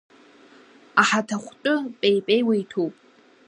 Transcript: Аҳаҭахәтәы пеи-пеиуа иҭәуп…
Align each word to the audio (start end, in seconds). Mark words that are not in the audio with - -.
Аҳаҭахәтәы 1.01 1.73
пеи-пеиуа 1.99 2.53
иҭәуп… 2.61 2.93